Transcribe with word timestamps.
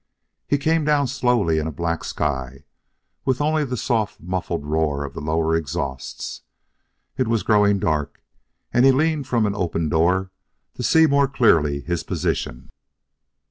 He 0.47 0.57
came 0.57 0.83
down 0.83 1.05
slowly 1.05 1.59
in 1.59 1.67
a 1.67 1.71
black 1.71 2.03
sky, 2.03 2.63
with 3.23 3.39
only 3.39 3.63
the 3.63 3.77
soft, 3.77 4.19
muffled 4.19 4.65
roar 4.65 5.05
of 5.05 5.13
the 5.13 5.21
lower 5.21 5.55
exhausts. 5.55 6.41
It 7.17 7.27
was 7.27 7.43
growing 7.43 7.77
dark, 7.77 8.19
and 8.73 8.83
he 8.83 8.91
leaned 8.91 9.27
from 9.27 9.45
an 9.45 9.53
open 9.53 9.89
door 9.89 10.31
to 10.73 10.81
see 10.81 11.05
more 11.05 11.27
clearly 11.27 11.81
his 11.81 12.01
position. 12.01 12.71